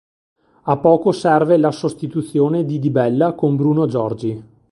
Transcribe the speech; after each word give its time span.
A 0.63 0.77
poco 0.77 1.11
serve 1.11 1.57
la 1.57 1.69
sostituzione 1.69 2.65
di 2.65 2.79
Di 2.79 2.89
Bella 2.89 3.33
con 3.33 3.55
Bruno 3.55 3.85
Giorgi. 3.85 4.43